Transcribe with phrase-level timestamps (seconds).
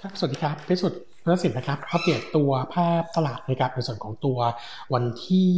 [0.00, 0.88] ครับ สวัสดีครับเพชรสุ
[1.20, 4.38] ดพนสินนะครับอัปเดตตัวภาพตลาดนะครับในส่วนของตัว
[4.94, 5.50] วันที่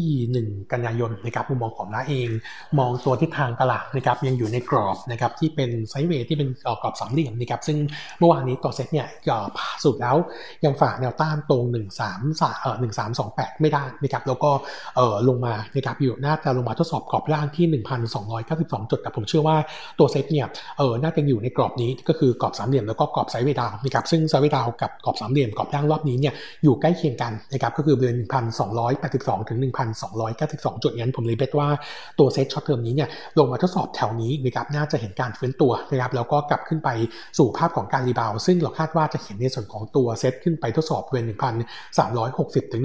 [0.49, 2.29] 1 กันยายนนะครับมุมมองของน้าเอง
[2.79, 6.49] มองตัวทิศทางตลาดนะครับยังอยู่ในกรอบนะครับที่เป็นไซด์เวย์ที่เป็น
[6.83, 7.79] กรอบสามเหลี่ยมนะครับซึ่ง
[8.19, 9.07] เมื่อวานนี้ตัวเซ็ตเนี่ย
[9.85, 10.17] สุดแล้ว
[10.65, 14.51] ยังฝ่าแนวต้านตรง 1 3 3เอ่อ1 3 2 8 ไม่ได้นะครับแล้วก็
[14.97, 17.83] เอ่อลงมานะครับอยู่น่าจะลงมาทดสอบกรอบล่างที่
[18.29, 19.57] 1,292 จุดแต่ผมเชื่อว่า
[19.99, 20.47] ตัวเซ็ตเนี่ย
[20.79, 26.35] เออน่าจะอยู่ในกรอบนี้ก็คือกรอบสามเหลี่ยมแล้วก็กรอบ sideway down นะครับซึ่ง sideway down กับกรอบสามเหลี่ยมกรอบล่างรอบนี้เนี่ย
[26.65, 28.19] อยู่ใกล้เคียงกันนะครับก็คือบริเวณ
[28.83, 29.59] 1,282 ถึง
[30.21, 31.69] 1,292 จุดงั้นผมเลย bet ว่า
[32.19, 36.89] ตัว SET short term นี้เนี่ยลงมาทดสอบแถวนี้นะครับน่าจะเห็นการฟื้นตัวนะครับแล้วก็กลับขึ้นไป
[37.39, 41.27] สู่ภาพของการ rebound ซึ่งเราคาดว่าจะเห็นในส่วนของตัวเซ็ตขึ้นไปทดสอบบริเวณ
[41.99, 42.83] 1,360 ถึง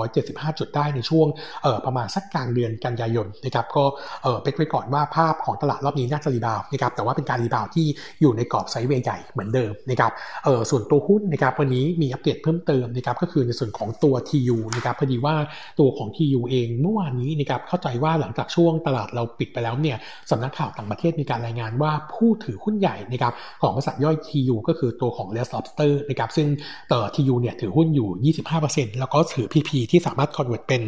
[0.00, 1.26] 1,375 จุดได้ในช่วง
[1.62, 3.84] เอ่อประมาณสักกลางเดือนกันยายนนะครับก็
[4.22, 7.86] เอ่อ peg ไว้ก่อนว่าภาพของตลาดรอบนี้น่าจะ rebound นะครับแต่ว่าเป็นการ rebound ที่
[8.20, 10.12] อยู่ในกรอบ sideway ใหญ่เหมือนเดิมนะครับ
[10.44, 15.34] เออส่วนตัวหุ้นนะครับวันนี้มีอัปเดตเพิ่มเติมนะครับก็คือในส่วนของตัว TU นะครับพอดีว่า
[15.78, 19.96] ตัวของ TU เองเมื่อวานนี้นะครับเข้าใจว่าหลังจากช่วงตลาดเราปิดไปแล้วเนี่ย
[20.30, 26.48] สำนักข่าวต่างประเทศมีการรายงานว่าผู้ถือหุ้นใหญ่นะครับของบริษัทย่อย TU ก็คือตัวของ Red Lobster นะครับซึ่ง
[26.92, 30.82] ต่อ TU เนี่ยถือหุ้นอยู่ 25%แล้วก็ถือ PP ที่สามารถ convert เป็น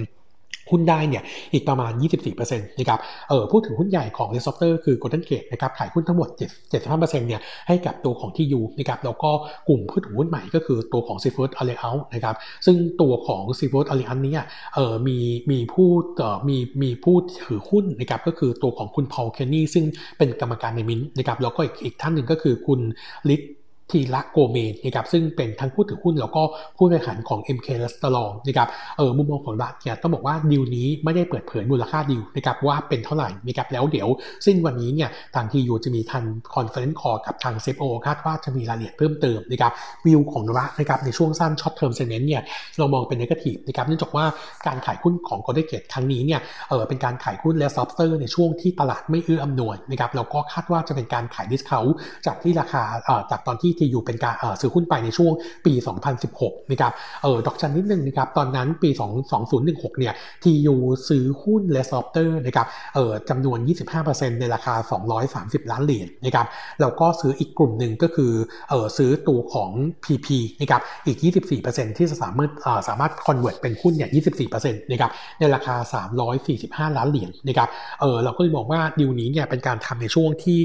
[0.70, 1.92] หุ้นได้เนี่ยอีกประมาณ
[2.30, 6.28] 24%นะครับ เออพูดถึงหุ้นใหญ่ของ r e s o f t e r คือ Golden Gate นะครับขายหุ้นทั้งหมด
[6.78, 9.30] 75%เนี่ยให้กับตัวของทียูนะครับแล้วก็
[9.68, 15.18] กลุ่มผู้ถือหุ้นใหม่ก็คือตัวของ Seafood Alliance นะครับซึ่งตัวของ Seafood Alliance เนี่ยเออมี
[15.50, 19.84] มีผู้เออมีมีผู้ถือหุ้นนะครับก็คือตัวของคุณพอลเคนนี่ซึ่ง
[20.18, 22.80] เป็นกรรมการในมินนะครับแล้วก็อีกอีกท่านหนึ่งก็คือคุณ
[23.30, 23.40] ฤทธิ์
[23.90, 26.42] ธีระโกเมนนะครับซึ่งเป็นทั้งผู้ถือหุ้นแล้วก็
[26.76, 34.08] ผู้บริหารของ MK r e s t a u r a n t นะครับเออมุมมองของโนมูระเนี่ยต้องบอกว่าดีลนี้ไม่ได้เปิดเผยมูลค่าดีลนะครับว่าเป็นเท่าไหร่นะครับแล้วเดี๋ยว
[34.46, 39.72] สิ้นวันนี้เนี่ยทาง TU จะมีทำ conference call กับทาง CFO คาดว่าจะมีรายละเอียดเพิ่มเติมนะครับ
[40.06, 42.42] วิวของรัฐนะครับในช่วงสั้น short term sentiment เนี่ย
[42.78, 44.24] เรามองเป็น negative นะครับเนื่องจากว่า
[44.66, 51.80] การขายหุ้นของ Golden Gate ครั้งนี้เนี่ยเออเป็นการขายหุ้น Red Lobster ในช่วงที่ตลาดไม่เอื้ออำนวยนะครับแล้วก็คาดว่าจะเป็นการขาย discount
[52.26, 55.32] จากที่ราคาเอ่จากตอนที่ TU เป็นการซื้อหุ้นไปในช่วง
[55.66, 55.72] ปี
[56.22, 58.90] 2016 นะครับเออดอกจันนิดนึงนะครับตอนนั้นปี
[59.44, 60.14] 2016 เนี่ย
[60.44, 60.76] TU
[61.08, 63.58] ซื้อหุ้น Red Lobster นะครับเออจำนวน
[64.00, 64.74] 25%ในราคา
[65.62, 66.46] 230 ล้านเหรียญนะครับ
[66.80, 68.32] แล้วก็ซื้ออีกกลุ่มหนึ่งก็คือ
[68.70, 69.70] เออซื้อตัวของ
[70.04, 70.28] PP
[70.60, 71.18] นะครับอีก
[71.58, 72.50] 24%ที่สามารถ
[72.88, 74.10] สามารถ convert เป็นหุ้นเนี่ย
[74.50, 75.74] 24%นะครับในราคา
[76.32, 77.68] 345 ล้านเหรียญนะครับ
[78.00, 80.58] เออเราก็เลยมองว่าดีลนี้เนี่ยเป็นการทำในช่วงที่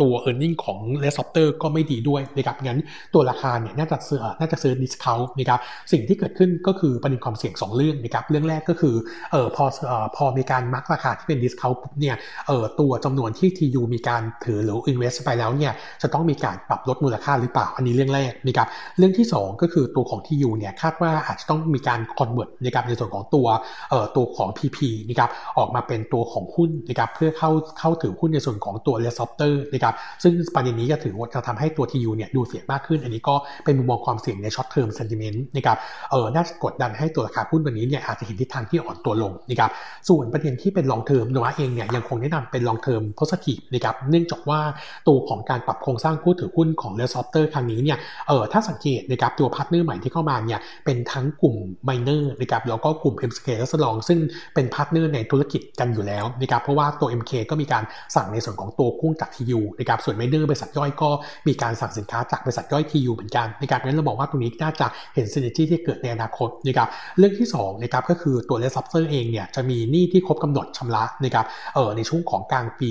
[0.00, 2.78] ตัว e a r n i n g ของ Red Lobster ก็ไม่ดีด้วยนะครับงั้น
[3.14, 5.60] ตัวราคาเนี่ยน่าจะซื้อน่าจะซื้อ discount นะครับ
[5.92, 8.94] สิ่งที่เกิดขึ้นก็คือประเด็นความเสี่ยง 2 เรื่องนะครับเรื่องแรกก็คือ
[9.32, 15.72] เออพอเออพอมีการ mark ราคาที่เป็น discount ปุ๊บเนี่ยเออตัวจำนวนที่ TU มีการถือหรือ invest ไปแล้วเนี่ย
[16.02, 18.68] จะต้องมีการปรับลดมูลค่าหรือเปล่าอันนี้เรื่องแรกนะครับ
[18.98, 23.46] เรื่องที่ 2 ก็คือตัวของ TU เนี่ยคาดว่าอาจจะต้องมีการ convert นะครับในส่วนของตัว
[23.90, 24.78] เอ่อตัวของ PP
[25.08, 33.34] นะครับออกมาเป็นตัวของหุ้นนะครับเพื่อเข้าเข้าถือหุ้นในส่วนของตัว Red Lobster นะครับซึ่งประเด็นนี้จะถือว่าจะทำให้ตัว TU เนี่ยดูเสี่ยงมากขึ้น อันนี้ก็
[33.64, 35.78] เป็นมุมมองความเสี่ยงใน short term sentiment นะครับ
[36.10, 39.70] เออน่าจะกดดันให้ตัวราคาหุ้นวันนี้เนี่ยอาจจะเห็นทิศทางที่อ่อนตัวลงนะครับ
[40.08, 44.60] ส่วนประเด็นที่เป็น long term โนมูระเองเนี่ยยังคงแนะนำเป็น long term positive นะครับเนื่องจากว่า
[45.08, 47.98] ตัวของการปรับโครงสร้างผู้ถือหุ้นของ Red Lobster ครั้งนี้เนี่ย
[48.28, 54.18] เออถ้าสังเกตนะครับตัว partner ใหม่ที่เข้ามาเนี่ยเป็นทั้งกลุ่มไมเนอร์นะครับแล้วก็กลุ่ม MSK และสลองซึ่ง
[54.54, 57.82] เป็น partner ในธุรกิจกันอยู่แล้วนะครับเพราะว่าตัว MK ก็มีการ
[58.16, 61.10] สั่งในส่วนของตัวกุ้งจาก TU นะครับส่วนไมเนอร์บริษัทย่อยก็
[61.48, 66.88] มีการสั่งสินค้าจากบริษัทย่อย TU เหมือนกันนะครับงั้นเราบอกว่าตรงนี้น่าจะเห็น synergy ที่เกิดในอนาคตนะครับ
[67.18, 72.90] เรื่องที่2นะครับก็คือตัว Red Lobster เองเนี่ยจะมีหนี้ที่ครบกำหนดชำระนะครับเออในช่วงของกลางปี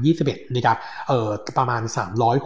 [0.00, 0.76] 2021นะครับ
[1.08, 1.82] เออประมาณ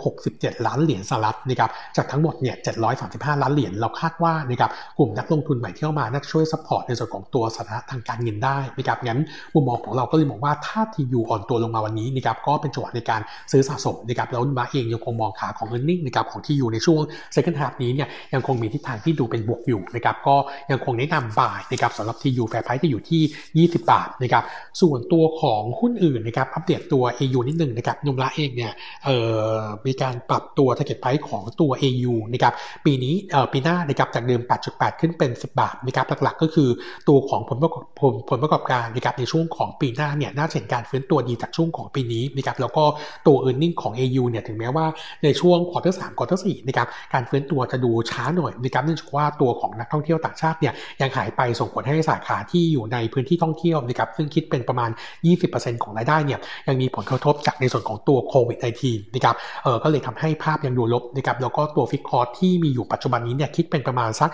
[0.01, 2.57] 367 ล้านเหรียญสหรัฐนะครับจากทั้งหมดเนี่ย
[2.99, 9.21] 735 ล้านเหรียญเราคาดว่านะครับกลุ่มนักลงทุนใหม่ที่เข้ามาน่าช่วย support ในส่วนของตัวสถานะทางการเงินได้นะครับงั้น
[9.55, 13.21] มุมมองของเราก็เลยมองว่าถ้า TU อ่อนตัวลงมาวันนี้นะครับก็เป็นจังหวะในการ
[13.53, 17.01] ซื้อสะสมนะครับโนมูระเองยังคงมองขาของ e a r n i n g นะครับของ TU ในช่วง
[17.35, 20.37] second half นี้เนี่ยยังคงมีทิศทางที่ดูเป็นบวกอยู่นะครับก็
[20.71, 24.45] ยังคงแนะนำ buy นะครับสำหรับที่อยู่ fair price จะอยู่ที่ 20 บาทนะครับ
[24.81, 28.73] ส่วนตัวของหุ้นอื่นนะครับอัปเดตตัว AU นิดหนึ่งนะครับโนมูระเองเนี่ย
[29.05, 29.17] เอ่
[29.55, 32.55] อมีการปรับตัว target price ของตัว AU นะครับ
[32.85, 34.41] ปีนี้เอ่อปีหน้านะครับจากเดิม
[34.71, 36.69] 8.8 ขึ้นเป็น 10 บาทนะครับหลักๆก็คือ
[37.09, 42.85] ตัวของผลประกอบผลผลประกอบการนะครับในช่วงของปีหน้าเนี่ยน่าจะเห็นการฟื้นตัวดีจากช่วงของปีนี้นะครับแล้วก็
[43.27, 44.87] ตัว e a r n i n g ของ AU เนี่ยถึงแม้ว่า
[45.25, 54.91] ในช่วง quarter สามกับ quarter สี่นะครับการฟื้นตัวจะดูช้าหน่อยนะครับเนื่องจากว่าตัวของนักท่องเที่ยวต่างชาติเนี่ยยังหายไปส่งผลให้สาขาที่อยู่ในพื้นที่ท่องเที่ยวนะครับซึ่งคิดเป็นประมาณ
[55.37, 59.35] 20%ของรายได้เนี่ยยังมีผลกระทบจากในส่วนของตัวโควิด -19 นะครับ
[59.65, 64.31] เออก็เลยทำให้ภาพยังดูลบนะครับแล้วก็ตัวฟิกคอร์ที่มีอยู่ปัจจุบันนี้เนี่ยคิดเป็นประมาณสัก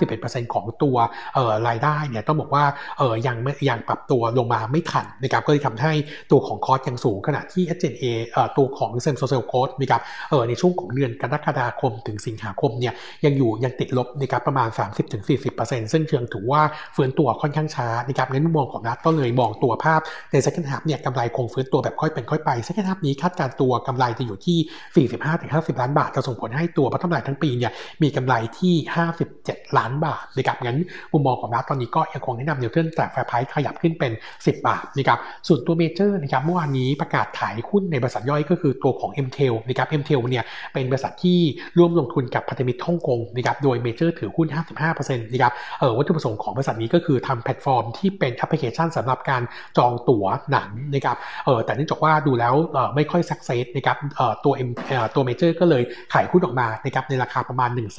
[0.00, 0.96] 51%ของตัว
[1.34, 2.64] เออรายได้เนี่ยต้องบอกว่า
[2.98, 3.36] เออยัง
[3.68, 5.92] ยังปรับตัวลงมาไม่ทันนะครับก็เลยทำให้
[6.30, 12.94] ตัวของคอร์สยังสูงขณะที่ s อ a เออตัวของ same store sales growth นะครับเออในช่วงของเดือนกรกฎาคมถึงสิงหาคมเนี่ย
[13.24, 14.68] ยังอยู่ยังติดลบนะครับประมาณ
[15.30, 16.62] 30-40%ซึ่งเชิงถือว่า
[16.96, 20.00] ฟื้นตัวค่อนข้างช้านะครับในมุมมองของโนมูระก็เลยมองตัวภาพ
[20.32, 25.08] ใน second half เนี่ยกำไรคงฟื้นตัวแบบค่อยเป็นค่อยไป second half นี้คาดการตัวกำไรจะอยู่ที่
[25.40, 27.72] 45-50 ล้านบาทจะส่งผลให้ตัวพัฒนาทั้งปีเนี่ย
[28.02, 28.74] มีกำไรที่
[29.24, 30.78] 57 ล้านบาทนะครับงั้น
[31.12, 40.16] มุมมองของโนมูระตอนนี้ก็ยังคงแนะนำ neutral แต่ fair price ขยับขึ้นเป็น 10 บาทนะครับส่วนตัวเมเจอร์นะครับเมื่อวานนี้ประกาศขายหุ้นในบริษัทย่อยก็คือตัวของ m t e l นะครับ m t e
[40.18, 41.40] l เนี่ยเป็นบริษัทที่
[41.78, 44.48] ร่วมลงทุนกับพันธมิตรฮ่องกงนะครับโดยเมเจอร์ถือหุ้น
[44.86, 49.42] 55%นะครับเออวัตถุประสงค์ของบริษัทนี้ก็คือทำแพลตฟอร์มที่เป็นแอปพลิเคชันสำหรับการ
[49.78, 55.82] จองตั๋วหนังนะครับเออแต่เนื่องจากว่าดูแล้วเออไม่ค่อย success นะครับเออตัวเอ็มเออตัวเมเจอร์ก็เลย
[56.12, 57.98] ขายหุ้นออกมานะครับในราคาประมาณ 1 6 0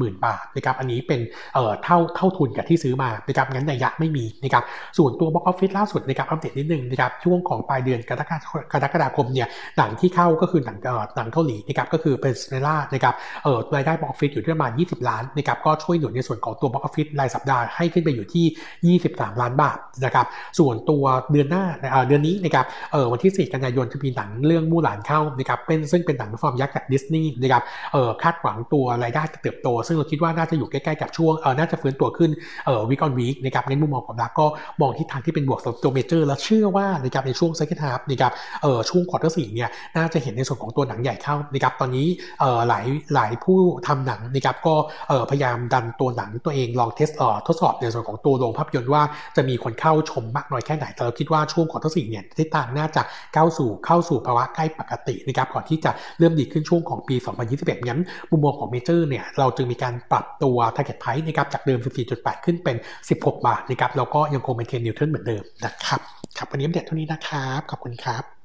[0.00, 1.20] 0 0 บาทนะครับอันนี้เป็น
[1.54, 4.64] เออเท่าเท่าทุนกับที่ซื้อมานะครับงั้นนัยยะไม่มีนะครับ
[4.98, 8.10] ส่วนตัว box office ล่าสุดนะครับอัปเดตนิดนึงนะครับช่วงของปลายเดือนก
[8.82, 9.48] รกฎาคมเนี่ย
[9.78, 13.14] หนังที่เข้าก็คือหนังเออหนังเกาหลีนะครับก็คือ Peninsula นะครับ
[13.44, 20.26] เออรายได้ box office อยู่ที่ประมาณ 20 ล้านนะครับก็ช่วยหนุนในส่วนของตัว box office รายสัปดาห์ให้ขึ้นไปอยู่ที่ 23 ล้านบาทนะครับ
[20.58, 21.64] ส่วนตัวเดือนหน้า
[22.06, 27.62] เดือนนี้นะครับเออวันที่ 4 กันยายนจะมีหนังเรื่องมู่หลานเข้านะครับเป็นซึ่งเป็นหนังฟอร์มยักษ์จากดิสนีย์นะครับ
[27.92, 32.30] เออคาดหวังตัวรายได้จะเติบโต ซึ่งเราคิดว่าน่าจะอยู่ใกล้ๆกับช่วงเออน่าจะฟื้นตัวขึ้น
[32.66, 34.46] เออ week on week นะครับในมุมมองของเราก็
[34.80, 38.32] มองทิศทางที่เป็นบวกสำหรับตัวเมเจอร์และเชื่อว่านะครับในช่วง second half นะครับ
[38.62, 42.06] เออช่วง quarter สี่เนี่ยน่าจะเห็นในส่วนของตัวหนังใหญ่เข้านะครับตอนนี้
[42.68, 44.74] หลายหลายผู้ทำหนังนะครับก็
[45.08, 49.02] เออพยายามดันตัวหนังตัวเองลอง test เออทดสอบในส่วนของตัวโรงภาพยนตร์ว่า
[49.36, 53.02] จะมีคนเข้าชมมากน้อยแค่ไหนแต่เราคิดว่าช่วง quarter สี่เนี่ยทิศทางน่าจะ
[53.34, 57.16] เข้าสู่เข้าสู่ภาวะใกล้ปกตินะครับก่อนที่จะเริ่มดีขึ้นช่วงของปี
[57.52, 58.00] 2021งั้น
[58.30, 61.80] มุมมองของเมเจอร์เนี่ยเราจึงมีการปรับตัว target price นะครับจากเดิม
[62.12, 62.76] 14.8 ขึ้นเป็น
[63.10, 66.00] 16 บาทนะครับแล้วก็ยังคงเป็น maintain neutral เหมือนเดิมนะครับ
[66.38, 68.39] ครับวันนี้อัปเดเท่านี้นะครับขอบคุณครับ